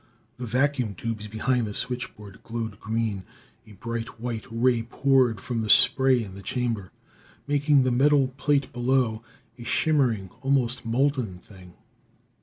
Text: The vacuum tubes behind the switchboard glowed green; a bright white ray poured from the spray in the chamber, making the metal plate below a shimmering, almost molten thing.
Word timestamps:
The 0.37 0.47
vacuum 0.47 0.95
tubes 0.95 1.27
behind 1.27 1.67
the 1.67 1.75
switchboard 1.75 2.41
glowed 2.41 2.79
green; 2.79 3.23
a 3.67 3.73
bright 3.73 4.19
white 4.19 4.45
ray 4.49 4.81
poured 4.81 5.39
from 5.39 5.61
the 5.61 5.69
spray 5.69 6.23
in 6.23 6.33
the 6.33 6.41
chamber, 6.41 6.91
making 7.45 7.83
the 7.83 7.91
metal 7.91 8.29
plate 8.29 8.73
below 8.73 9.21
a 9.59 9.63
shimmering, 9.63 10.31
almost 10.41 10.87
molten 10.87 11.37
thing. 11.37 11.75